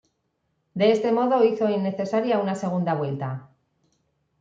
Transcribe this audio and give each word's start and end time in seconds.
De 0.73 0.91
este 0.91 1.11
modo 1.11 1.43
hizo 1.45 1.69
innecesaria 1.69 2.39
una 2.39 2.55
segunda 2.55 2.95
vuelta. 2.95 3.51